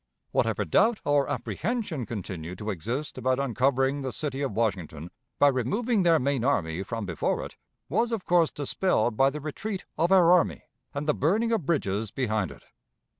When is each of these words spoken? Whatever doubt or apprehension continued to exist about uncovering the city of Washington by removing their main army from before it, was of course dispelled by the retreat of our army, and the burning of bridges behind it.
Whatever 0.31 0.65
doubt 0.65 0.99
or 1.05 1.29
apprehension 1.29 2.07
continued 2.07 2.57
to 2.57 2.71
exist 2.71 3.19
about 3.19 3.37
uncovering 3.37 4.01
the 4.01 4.11
city 4.11 4.41
of 4.41 4.51
Washington 4.53 5.11
by 5.37 5.47
removing 5.47 6.01
their 6.01 6.17
main 6.17 6.43
army 6.43 6.81
from 6.81 7.05
before 7.05 7.45
it, 7.45 7.55
was 7.87 8.11
of 8.11 8.25
course 8.25 8.49
dispelled 8.49 9.15
by 9.15 9.29
the 9.29 9.39
retreat 9.39 9.85
of 9.99 10.11
our 10.11 10.31
army, 10.31 10.63
and 10.91 11.07
the 11.07 11.13
burning 11.13 11.51
of 11.51 11.67
bridges 11.67 12.09
behind 12.09 12.49
it. 12.49 12.65